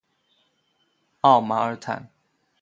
[1.21, 2.09] 奥马尔坦。